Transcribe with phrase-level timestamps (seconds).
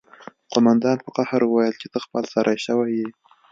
[0.53, 3.09] قومندان په قهر وویل چې ته خپل سری شوی یې